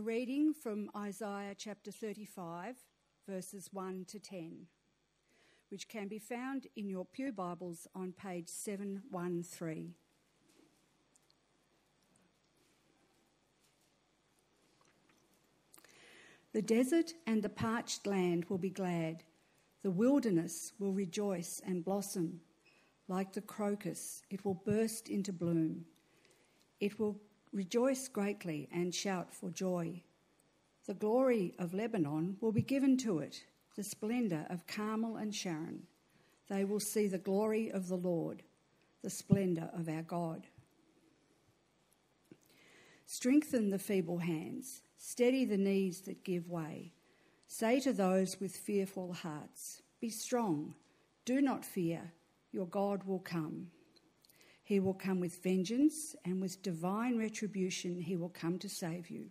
[0.00, 2.76] Reading from Isaiah chapter 35,
[3.28, 4.66] verses 1 to 10,
[5.68, 9.92] which can be found in your Pew Bibles on page 713.
[16.54, 19.22] The desert and the parched land will be glad.
[19.82, 22.40] The wilderness will rejoice and blossom.
[23.06, 25.84] Like the crocus, it will burst into bloom.
[26.80, 27.20] It will
[27.52, 30.02] rejoice greatly and shout for joy.
[30.86, 33.44] The glory of Lebanon will be given to it,
[33.76, 35.84] the splendour of Carmel and Sharon.
[36.48, 38.42] They will see the glory of the Lord,
[39.02, 40.46] the splendour of our God.
[43.06, 46.92] Strengthen the feeble hands, steady the knees that give way.
[47.46, 50.74] Say to those with fearful hearts, Be strong,
[51.24, 52.12] do not fear,
[52.52, 53.68] your God will come.
[54.70, 59.30] He will come with vengeance, and with divine retribution, he will come to save you.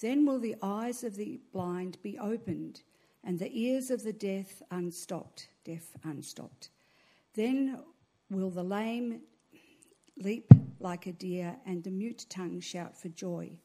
[0.00, 2.82] Then will the eyes of the blind be opened,
[3.24, 6.68] and the ears of the deaf unstopped, deaf unstopped.
[7.32, 7.80] Then
[8.28, 9.22] will the lame
[10.18, 13.56] leap like a deer, and the mute tongue shout for joy.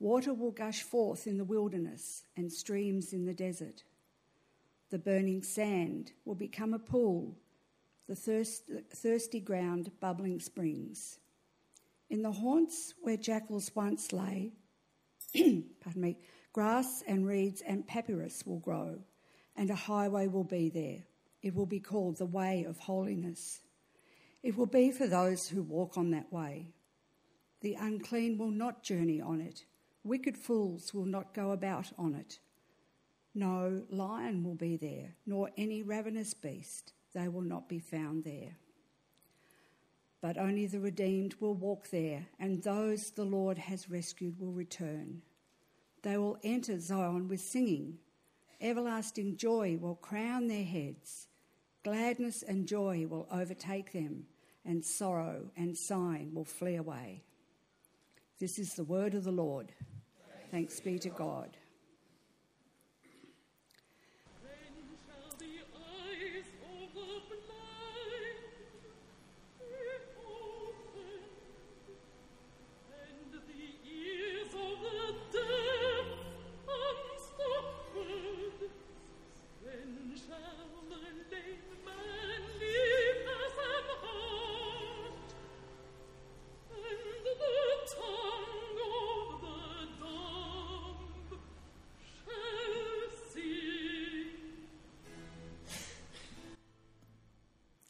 [0.00, 3.84] Water will gush forth in the wilderness, and streams in the desert.
[4.88, 7.36] The burning sand will become a pool
[8.08, 11.18] the thirst, thirsty ground bubbling springs.
[12.08, 14.52] In the haunts where jackals once lay,
[15.34, 16.18] pardon me,
[16.52, 19.00] grass and reeds and papyrus will grow,
[19.56, 21.04] and a highway will be there.
[21.42, 23.60] It will be called the way of holiness.
[24.42, 26.68] It will be for those who walk on that way.
[27.62, 29.64] The unclean will not journey on it.
[30.04, 32.38] Wicked fools will not go about on it.
[33.34, 38.58] No lion will be there, nor any ravenous beast they will not be found there.
[40.20, 45.22] But only the redeemed will walk there, and those the Lord has rescued will return.
[46.02, 47.96] They will enter Zion with singing.
[48.60, 51.28] Everlasting joy will crown their heads.
[51.84, 54.26] Gladness and joy will overtake them,
[54.66, 57.22] and sorrow and sighing will flee away.
[58.38, 59.72] This is the word of the Lord.
[60.50, 61.56] Thanks be to God.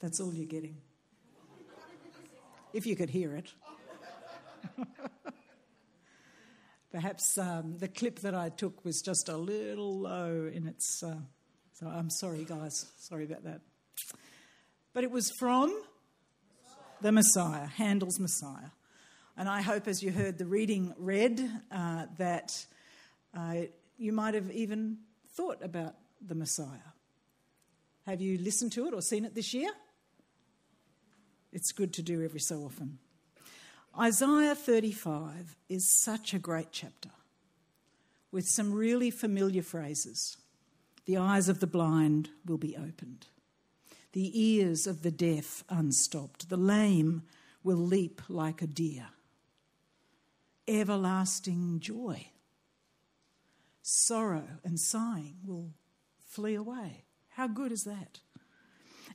[0.07, 0.77] That's all you're getting.
[2.73, 3.53] If you could hear it.
[6.93, 11.03] Perhaps um, the clip that I took was just a little low in its.
[11.03, 11.17] Uh,
[11.73, 12.87] so I'm sorry, guys.
[13.01, 13.63] Sorry about that.
[14.95, 15.77] But it was from
[17.01, 18.71] the Messiah, Handel's Messiah.
[19.37, 21.41] And I hope as you heard the reading read
[21.73, 22.53] uh, that
[23.37, 23.63] uh,
[23.99, 24.99] you might have even
[25.37, 26.93] thought about the Messiah.
[28.07, 29.73] Have you listened to it or seen it this year?
[31.57, 32.99] It's good to do every so often.
[33.99, 37.09] Isaiah 35 is such a great chapter
[38.31, 40.37] with some really familiar phrases.
[41.07, 43.29] The eyes of the blind will be opened,
[44.13, 47.23] the ears of the deaf unstopped, the lame
[47.65, 49.07] will leap like a deer.
[50.69, 52.27] Everlasting joy.
[53.81, 55.71] Sorrow and sighing will
[56.29, 57.05] flee away.
[57.31, 58.21] How good is that?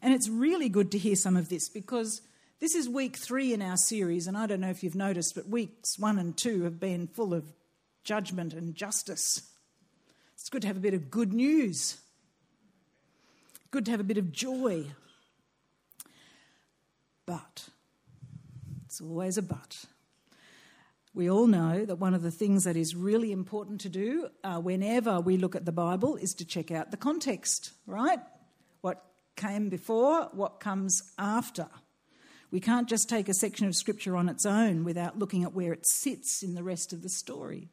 [0.02, 2.22] And it's really good to hear some of this because
[2.62, 5.50] this is week three in our series, and I don't know if you've noticed, but
[5.50, 7.44] weeks one and two have been full of
[8.04, 9.42] judgment and justice.
[10.36, 11.98] It's good to have a bit of good news,
[13.72, 14.86] good to have a bit of joy.
[17.26, 17.70] But,
[18.86, 19.86] it's always a but.
[21.16, 24.60] We all know that one of the things that is really important to do uh,
[24.60, 28.20] whenever we look at the Bible is to check out the context, right?
[28.82, 29.04] What
[29.36, 31.68] came before, what comes after.
[32.52, 35.72] We can't just take a section of scripture on its own without looking at where
[35.72, 37.70] it sits in the rest of the story.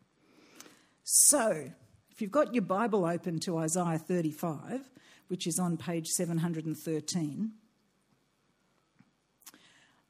[1.03, 1.71] So,
[2.11, 4.83] if you've got your Bible open to Isaiah 35,
[5.27, 7.53] which is on page 713,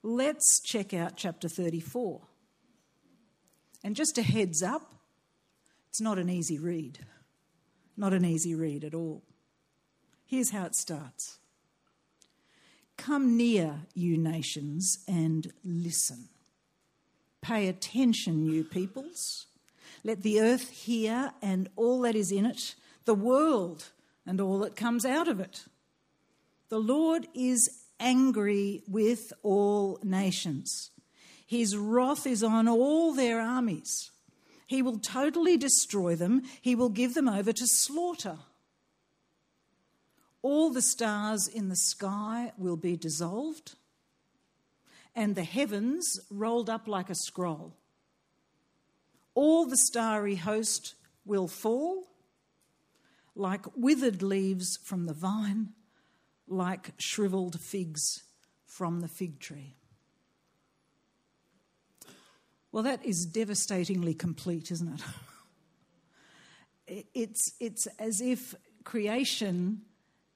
[0.03, 2.21] let's check out chapter 34.
[3.85, 4.95] And just a heads up,
[5.89, 6.99] it's not an easy read.
[7.97, 9.23] Not an easy read at all.
[10.27, 11.39] Here's how it starts
[12.99, 16.29] Come near, you nations, and listen.
[17.41, 19.47] Pay attention, you peoples,
[20.05, 22.75] Let the earth hear and all that is in it,
[23.05, 23.91] the world
[24.27, 25.65] and all that comes out of it.
[26.69, 30.91] The Lord is angry with all nations.
[31.47, 34.11] His wrath is on all their armies.
[34.67, 38.39] He will totally destroy them, he will give them over to slaughter.
[40.43, 43.75] All the stars in the sky will be dissolved,
[45.15, 47.77] and the heavens rolled up like a scroll.
[49.35, 50.95] All the starry host
[51.25, 52.09] will fall
[53.39, 55.69] like withered leaves from the vine,
[56.49, 58.25] like shriveled figs
[58.67, 59.77] from the fig tree.
[62.73, 65.01] Well, that is devastatingly complete, isn't it?
[67.13, 69.83] It's, it's as if creation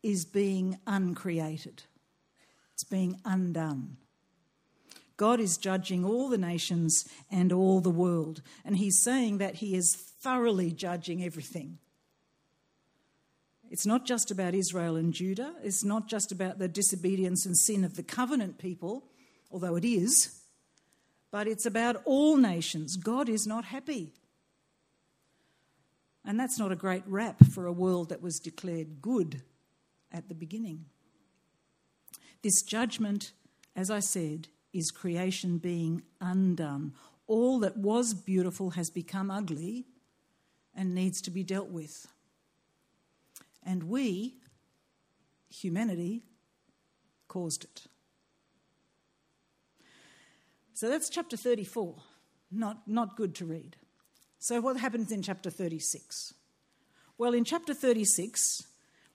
[0.03, 1.85] is being uncreated,
[2.75, 3.97] it's being undone.
[5.17, 9.75] God is judging all the nations and all the world, and He's saying that He
[9.75, 11.79] is thoroughly judging everything.
[13.71, 17.85] It's not just about Israel and Judah, it's not just about the disobedience and sin
[17.85, 19.05] of the covenant people,
[19.51, 20.43] although it is
[21.33, 22.97] but it's about all nations.
[22.97, 24.13] God is not happy.
[26.25, 29.43] And that's not a great rap for a world that was declared good
[30.13, 30.87] at the beginning.
[32.43, 33.33] This judgment,
[33.77, 36.93] as I said, is creation being undone.
[37.27, 39.87] All that was beautiful has become ugly
[40.75, 42.07] and needs to be dealt with.
[43.65, 44.37] And we,
[45.51, 46.25] humanity,
[47.29, 47.83] caused it.
[50.75, 51.95] So that's chapter 34.
[52.51, 53.77] Not, not good to read.
[54.39, 56.35] So, what happens in chapter 36?
[57.17, 58.65] Well, in chapter 36,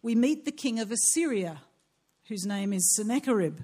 [0.08, 1.64] we meet the king of Assyria,
[2.30, 3.60] whose name is Sennacherib.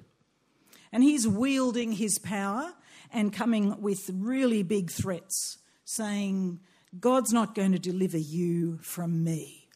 [0.91, 2.73] And he's wielding his power
[3.13, 6.59] and coming with really big threats, saying,
[6.99, 9.69] God's not going to deliver you from me.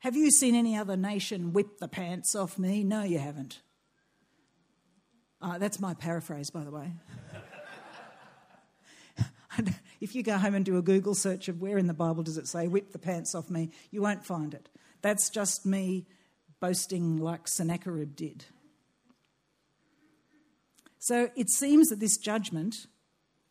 [0.00, 2.84] Have you seen any other nation whip the pants off me?
[2.84, 3.62] No, you haven't.
[5.40, 6.92] Uh, that's my paraphrase, by the way.
[10.00, 12.38] if you go home and do a Google search of where in the Bible does
[12.38, 14.68] it say, whip the pants off me, you won't find it.
[15.02, 16.06] That's just me
[16.60, 18.44] boasting like Sennacherib did.
[20.98, 22.86] So it seems that this judgment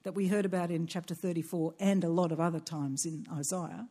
[0.03, 3.87] that we heard about in chapter 34 and a lot of other times in Isaiah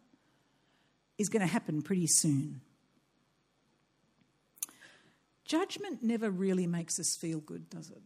[1.19, 2.63] is going to happen pretty soon.
[5.45, 8.03] Judgment never really makes us feel good, does it?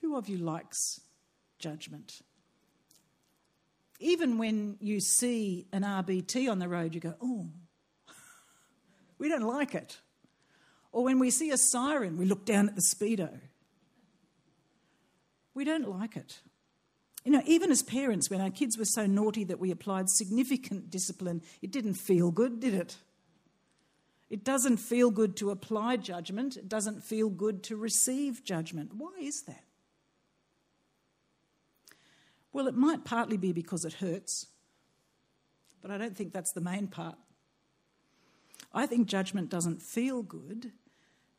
[0.00, 1.00] Who of you likes
[1.58, 2.22] judgment?
[4.02, 7.48] Even when you see an RBT on the road, you go, oh,
[9.18, 9.98] we don't like it.
[10.90, 13.40] Or when we see a siren, we look down at the Speedo.
[15.54, 16.40] We don't like it.
[17.24, 20.90] You know, even as parents, when our kids were so naughty that we applied significant
[20.90, 22.96] discipline, it didn't feel good, did it?
[24.28, 28.92] It doesn't feel good to apply judgment, it doesn't feel good to receive judgment.
[28.94, 29.62] Why is that?
[32.52, 34.46] Well, it might partly be because it hurts,
[35.80, 37.16] but I don't think that's the main part.
[38.74, 40.72] I think judgment doesn't feel good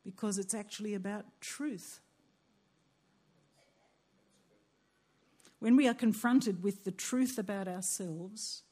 [0.04, 2.00] because it's actually about truth.
[5.60, 8.64] When we are confronted with the truth about ourselves,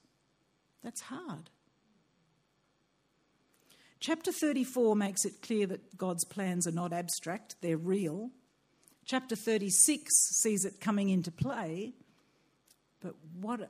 [0.84, 1.50] that's hard.
[4.00, 8.32] Chapter 34 makes it clear that God's plans are not abstract, they're real.
[9.06, 11.94] Chapter 36 sees it coming into play,
[13.02, 13.70] but what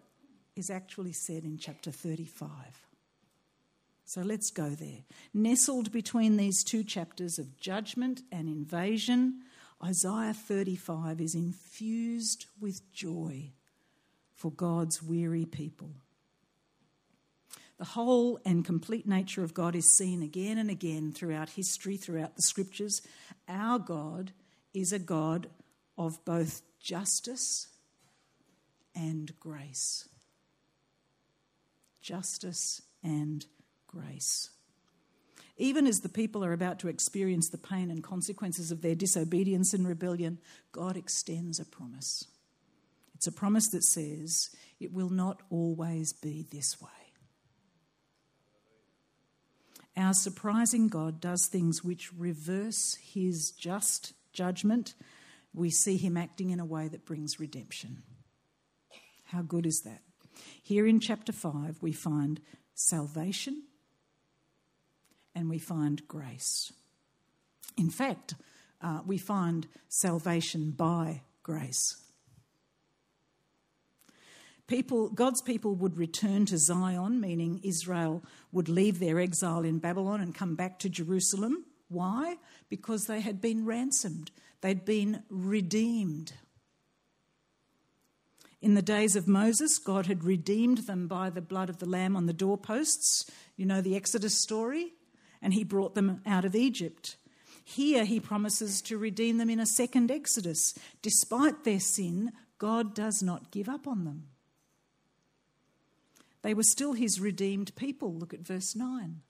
[0.56, 2.50] is actually said in chapter 35?
[4.06, 5.06] So let's go there.
[5.34, 9.40] Nestled between these two chapters of judgment and invasion,
[9.84, 13.52] Isaiah 35 is infused with joy
[14.36, 15.92] for God's weary people.
[17.78, 22.36] The whole and complete nature of God is seen again and again throughout history, throughout
[22.36, 23.02] the scriptures.
[23.48, 24.34] Our God
[24.74, 25.48] is a God
[25.98, 27.71] of both justice
[28.96, 30.08] and grace.
[32.02, 33.46] Justice and
[33.88, 34.50] grace.
[35.58, 39.74] Even as the people are about to experience the pain and consequences of their disobedience
[39.74, 40.40] and rebellion,
[40.72, 42.26] God extends a promise.
[43.14, 46.90] It's a promise that says, It will not always be this way.
[49.96, 54.96] Our surprising God does things which reverse his just judgment.
[55.54, 58.02] We see him acting in a way that brings redemption.
[59.32, 60.02] How good is that?
[60.62, 62.42] Here in chapter 5, we find
[62.74, 63.64] salvation
[65.34, 66.74] and we find grace.
[67.78, 68.36] In fact,
[68.82, 71.96] uh, we find salvation by grace.
[74.68, 80.20] People, God's people would return to Zion, meaning Israel would leave their exile in Babylon
[80.20, 81.64] and come back to Jerusalem.
[81.88, 82.36] Why?
[82.68, 86.34] Because they had been ransomed, they'd been redeemed.
[88.62, 92.16] In the days of Moses, God had redeemed them by the blood of the Lamb
[92.16, 93.30] on the doorposts.
[93.58, 94.94] You know the Exodus story?
[95.42, 97.18] And he brought them out of Egypt.
[97.64, 100.76] Here he promises to redeem them in a second Exodus.
[101.02, 104.28] Despite their sin, God does not give up on them.
[106.44, 108.14] They were still his redeemed people.
[108.14, 109.22] Look at verse 9.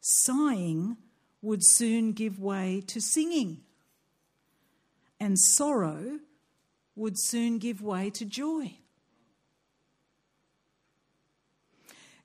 [0.00, 0.96] Sighing
[1.42, 3.62] would soon give way to singing,
[5.18, 6.20] and sorrow
[6.94, 8.76] would soon give way to joy.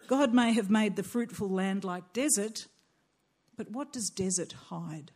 [0.08, 2.68] God may have made the fruitful land like desert,
[3.58, 5.12] but what does desert hide?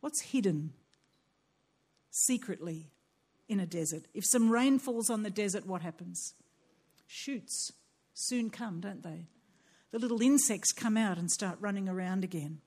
[0.00, 0.72] What's hidden
[2.10, 2.90] secretly
[3.48, 4.06] in a desert?
[4.14, 6.34] If some rain falls on the desert, what happens?
[7.06, 7.72] Shoots
[8.14, 9.26] soon come, don't they?
[9.90, 12.60] The little insects come out and start running around again.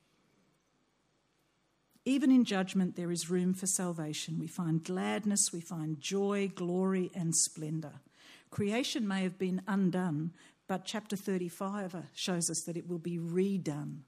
[2.10, 4.40] Even in judgment, there is room for salvation.
[4.40, 8.02] We find gladness, we find joy, glory, and splendour.
[8.50, 10.32] Creation may have been undone,
[10.68, 14.00] but chapter 35 shows us that it will be redone.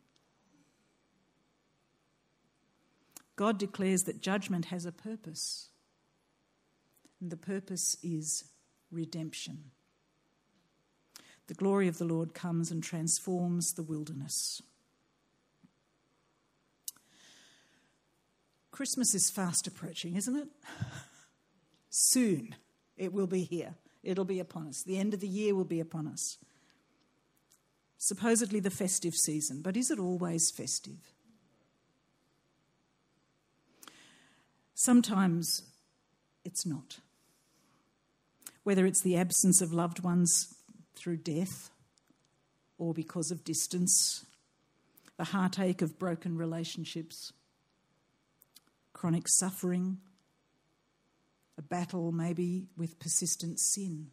[3.36, 5.70] God declares that judgment has a purpose,
[7.22, 8.46] and the purpose is
[8.90, 9.66] redemption.
[11.46, 14.64] The glory of the Lord comes and transforms the wilderness.
[18.72, 20.48] Christmas is fast approaching, isn't it?
[21.90, 22.56] Soon
[22.98, 23.76] it will be here.
[24.04, 24.84] It'll be upon us.
[24.84, 26.38] The end of the year will be upon us.
[27.98, 31.14] Supposedly the festive season, but is it always festive?
[34.74, 35.62] Sometimes
[36.44, 36.98] it's not.
[38.64, 40.56] Whether it's the absence of loved ones
[40.96, 41.70] through death
[42.80, 44.26] or because of distance,
[45.18, 47.32] the heartache of broken relationships
[49.02, 49.98] chronic suffering,
[51.58, 54.12] a battle maybe with persistent sin.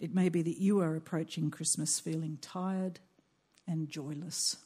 [0.00, 2.98] It may be that you are approaching Christmas feeling tired
[3.68, 4.56] and joyless.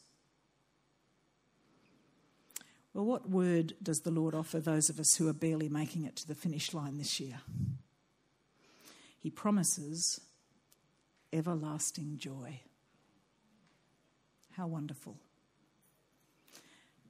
[2.94, 6.16] Well, what word does the Lord offer those of us who are barely making it
[6.16, 7.42] to the finish line this year?
[9.18, 10.18] He promises
[11.30, 12.60] everlasting joy.
[14.52, 15.18] How wonderful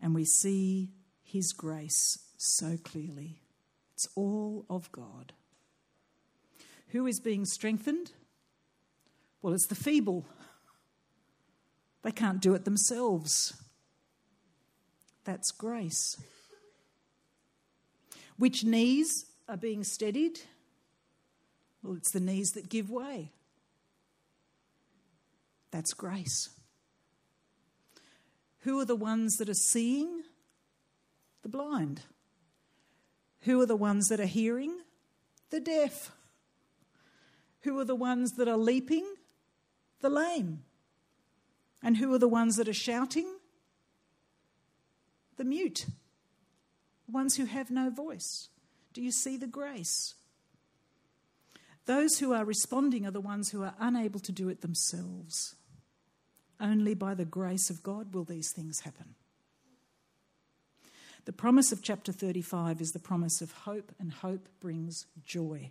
[0.00, 0.90] and we see
[1.22, 3.40] His grace so clearly.
[3.94, 5.32] It's all of God.
[6.88, 8.12] Who is being strengthened?
[9.42, 10.26] Well, it's the feeble.
[12.02, 13.54] They can't do it themselves.
[15.24, 16.16] That's grace.
[18.38, 20.40] Which knees are being steadied?
[21.82, 23.32] Well, it's the knees that give way.
[25.70, 26.50] That's grace.
[28.60, 30.22] Who are the ones that are seeing?
[31.42, 32.02] The blind.
[33.42, 34.78] Who are the ones that are hearing?
[35.50, 36.10] The deaf.
[37.62, 39.06] Who are the ones that are leaping?
[40.00, 40.64] The lame.
[41.82, 43.26] And who are the ones that are shouting?
[45.36, 45.86] The mute.
[47.06, 48.48] The ones who have no voice.
[48.92, 50.14] Do you see the grace?
[51.86, 55.54] Those who are responding are the ones who are unable to do it themselves.
[56.60, 59.14] Only by the grace of God will these things happen.
[61.24, 65.70] The promise of chapter 35 is the promise of hope, and hope brings joy.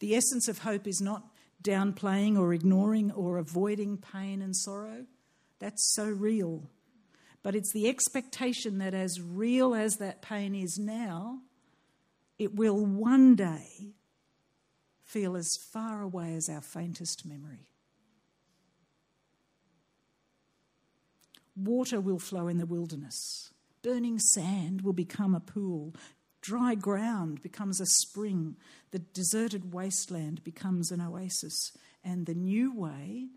[0.00, 1.24] The essence of hope is not
[1.62, 5.06] downplaying or ignoring or avoiding pain and sorrow.
[5.58, 6.68] That's so real.
[7.42, 11.40] But it's the expectation that, as real as that pain is now,
[12.38, 13.94] it will one day
[15.04, 17.68] feel as far away as our faintest memory.
[21.56, 23.50] Water will flow in the wilderness.
[23.82, 25.94] Burning sand will become a pool.
[26.42, 28.56] Dry ground becomes a spring.
[28.90, 31.72] The deserted wasteland becomes an oasis.
[32.04, 33.28] And the new way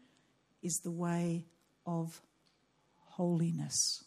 [0.62, 1.46] is the way
[1.86, 2.22] of
[2.96, 4.04] holiness.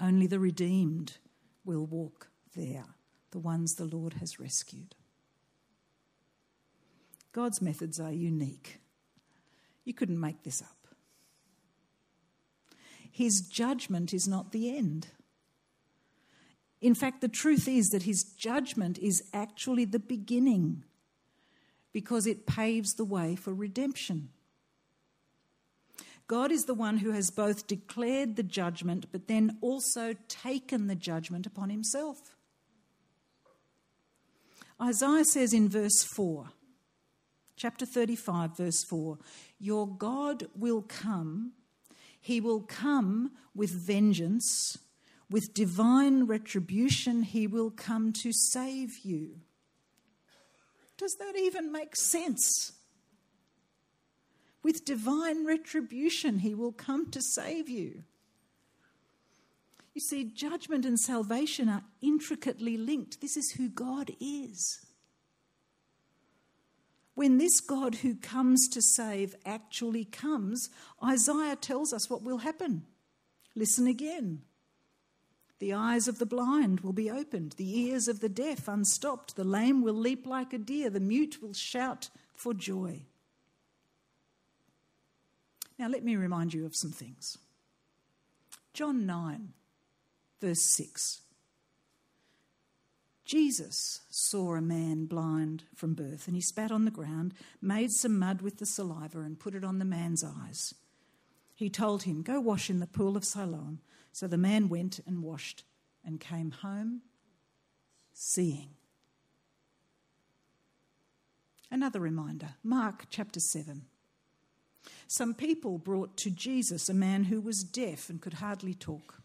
[0.00, 1.18] Only the redeemed
[1.64, 2.84] will walk there,
[3.30, 4.94] the ones the Lord has rescued.
[7.32, 8.80] God's methods are unique.
[9.84, 10.73] You couldn't make this up.
[13.14, 15.06] His judgment is not the end.
[16.80, 20.82] In fact, the truth is that his judgment is actually the beginning
[21.92, 24.30] because it paves the way for redemption.
[26.26, 30.96] God is the one who has both declared the judgment but then also taken the
[30.96, 32.34] judgment upon himself.
[34.82, 36.48] Isaiah says in verse 4,
[37.54, 39.18] chapter 35, verse 4,
[39.60, 41.52] Your God will come,
[42.24, 44.78] he will come with vengeance,
[45.28, 49.40] with divine retribution, he will come to save you.
[50.96, 52.72] Does that even make sense?
[54.62, 58.04] With divine retribution, he will come to save you.
[59.92, 63.20] You see, judgment and salvation are intricately linked.
[63.20, 64.83] This is who God is.
[67.14, 70.68] When this God who comes to save actually comes,
[71.02, 72.84] Isaiah tells us what will happen.
[73.54, 74.42] Listen again.
[75.60, 79.44] The eyes of the blind will be opened, the ears of the deaf unstopped, the
[79.44, 83.02] lame will leap like a deer, the mute will shout for joy.
[85.78, 87.38] Now, let me remind you of some things.
[88.72, 89.52] John 9,
[90.40, 91.20] verse 6.
[93.24, 98.18] Jesus saw a man blind from birth, and he spat on the ground, made some
[98.18, 100.74] mud with the saliva, and put it on the man's eyes.
[101.54, 103.80] He told him, Go wash in the pool of Siloam.
[104.12, 105.64] So the man went and washed
[106.04, 107.02] and came home
[108.12, 108.70] seeing.
[111.70, 113.86] Another reminder Mark chapter 7.
[115.08, 119.22] Some people brought to Jesus a man who was deaf and could hardly talk,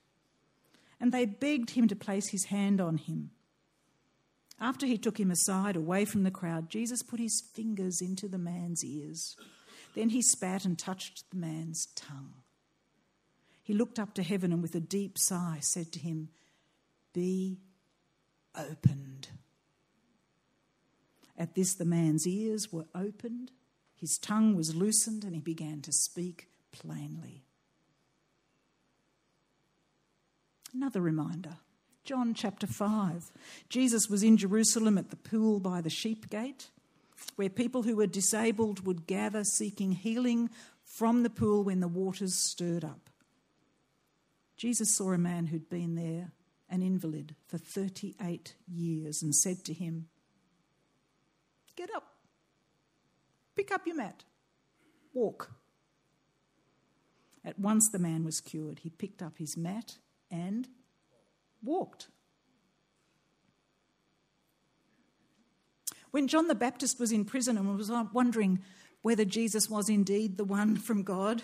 [0.99, 3.31] and they begged him to place his hand on him.
[4.61, 8.37] After he took him aside, away from the crowd, Jesus put his fingers into the
[8.37, 9.37] man's ears.
[9.95, 12.33] Then he spat and touched the man's tongue.
[13.63, 16.29] He looked up to heaven and with a deep sigh said to him,
[17.13, 17.59] Be
[18.57, 19.29] opened.
[21.37, 23.51] At this, the man's ears were opened,
[23.95, 27.43] his tongue was loosened, and he began to speak plainly.
[30.73, 31.57] Another reminder
[32.09, 33.29] John chapter 5.
[33.69, 36.71] Jesus was in Jerusalem at the pool by the sheep gate,
[37.35, 40.49] where people who were disabled would gather seeking healing
[40.83, 43.11] from the pool when the waters stirred up.
[44.57, 46.31] Jesus saw a man who'd been there,
[46.67, 50.07] an invalid, for 38 years, and said to him,
[51.75, 52.15] Get up,
[53.55, 54.23] pick up your mat,
[55.13, 55.51] walk.
[57.45, 58.79] At once the man was cured.
[58.79, 59.99] He picked up his mat
[60.31, 60.67] and
[61.63, 62.07] walked.
[66.11, 68.59] When John the Baptist was in prison and was wondering
[69.01, 71.43] whether Jesus was indeed the one from God,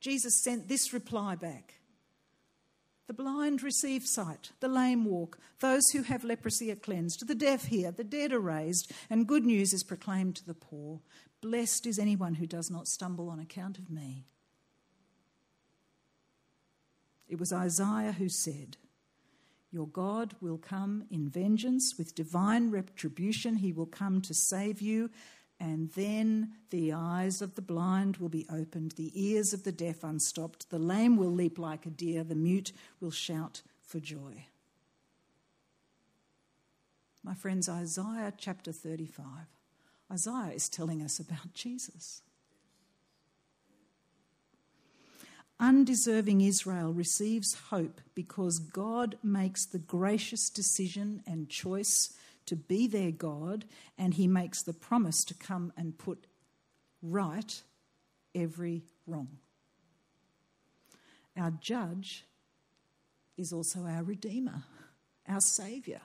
[0.00, 1.74] Jesus sent this reply back
[3.08, 7.64] The blind receive sight, the lame walk, those who have leprosy are cleansed, the deaf
[7.66, 11.00] hear, the dead are raised, and good news is proclaimed to the poor.
[11.40, 14.26] Blessed is anyone who does not stumble on account of me.
[17.28, 18.76] It was Isaiah who said,
[19.72, 23.56] your God will come in vengeance with divine retribution.
[23.56, 25.10] He will come to save you.
[25.58, 30.02] And then the eyes of the blind will be opened, the ears of the deaf
[30.02, 34.46] unstopped, the lame will leap like a deer, the mute will shout for joy.
[37.22, 39.24] My friends, Isaiah chapter 35.
[40.10, 42.22] Isaiah is telling us about Jesus.
[45.62, 52.12] Undeserving Israel receives hope because God makes the gracious decision and choice
[52.46, 53.64] to be their God,
[53.96, 56.26] and He makes the promise to come and put
[57.00, 57.62] right
[58.34, 59.28] every wrong.
[61.36, 62.24] Our judge
[63.38, 64.64] is also our Redeemer,
[65.28, 66.00] our Saviour.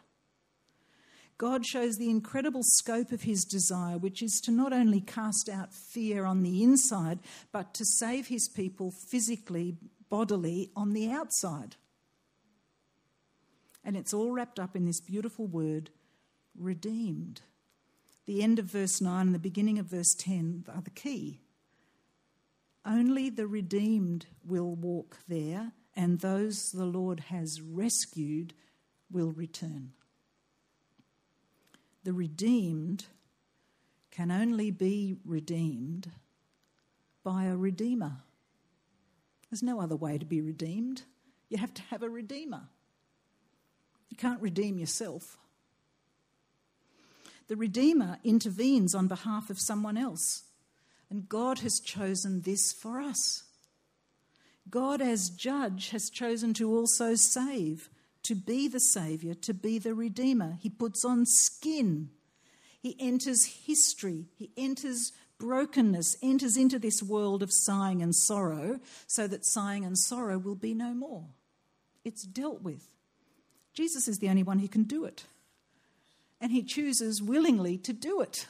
[1.38, 5.72] God shows the incredible scope of his desire, which is to not only cast out
[5.72, 7.20] fear on the inside,
[7.52, 9.78] but to save his people physically,
[10.10, 11.76] bodily, on the outside.
[13.84, 15.92] And it's all wrapped up in this beautiful word,
[16.58, 17.42] redeemed.
[18.26, 21.42] The end of verse 9 and the beginning of verse 10 are the key.
[22.84, 28.54] Only the redeemed will walk there, and those the Lord has rescued
[29.12, 29.94] will return
[32.08, 33.06] the redeemed
[34.12, 36.10] can only be redeemed
[37.22, 38.20] by a redeemer.
[39.52, 41.02] There's no other way to be redeemed.
[41.50, 42.70] You have to have a redeemer.
[44.08, 45.38] You can't redeem yourself.
[47.50, 50.44] The redeemer intervenes on behalf of someone else,
[51.10, 53.44] and God has chosen this for us.
[54.70, 57.90] God, as judge, has chosen to also save
[58.28, 60.58] to be the Saviour, to be the Redeemer.
[60.60, 62.10] He puts on skin.
[62.82, 64.26] He enters history.
[64.36, 69.98] He enters brokenness enters into this world of sighing and sorrow so that sighing and
[69.98, 71.26] sorrow will be no more.
[72.04, 72.90] It's dealt with.
[73.74, 75.26] Jesus is the only one who can do it.
[76.42, 78.48] And he chooses willingly to do it.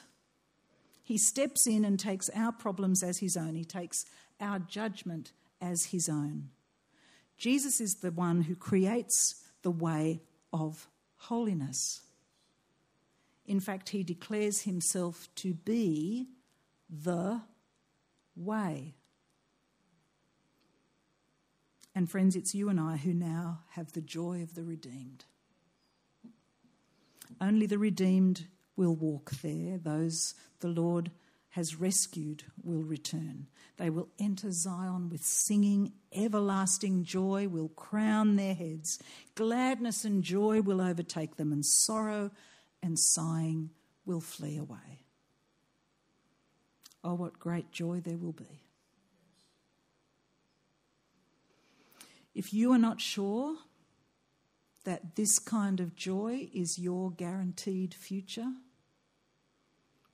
[1.04, 4.04] He steps in and takes our problems as his own, he takes
[4.40, 6.48] our judgment as his own.
[7.36, 10.18] Jesus is the one who creates the way
[10.50, 12.00] of holiness.
[13.44, 16.28] In fact, he declares himself to be
[16.88, 17.42] the
[18.34, 18.94] way.
[21.94, 25.26] And friends, it's you and I who now have the joy of the redeemed.
[27.38, 31.10] Only the redeemed will walk there, those the Lord
[31.50, 33.46] has rescued will return.
[33.78, 38.98] They will enter Zion with singing, everlasting joy will crown their heads.
[39.34, 42.30] Gladness and joy will overtake them, and sorrow
[42.82, 43.70] and sighing
[44.04, 45.06] will flee away.
[47.02, 48.64] Oh, what great joy there will be.
[52.34, 53.56] If you are not sure
[54.84, 58.52] that this kind of joy is your guaranteed future,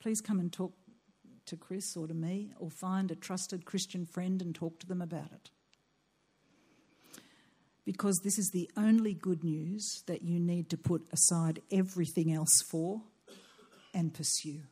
[0.00, 0.72] please come and talk
[1.46, 5.02] to Chris or to me, or find a trusted Christian friend and talk to them
[5.02, 5.50] about it.
[7.84, 12.62] Because this is the only good news that you need to put aside everything else
[12.62, 13.02] for
[13.92, 14.62] and pursue.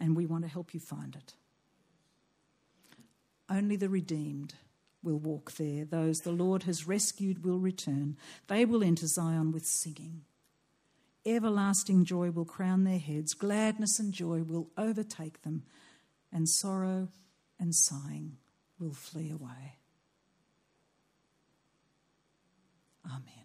[0.00, 1.34] And we want to help you find it.
[3.48, 4.54] Only the redeemed
[5.02, 5.84] will walk there.
[5.84, 8.16] Those the Lord has rescued will return.
[8.48, 10.22] They will enter Zion with singing.
[11.26, 15.62] Everlasting joy will crown their heads, gladness and joy will overtake them,
[16.32, 17.08] and sorrow
[17.58, 18.36] and sighing
[18.78, 19.78] will flee away.
[23.06, 23.43] Amen.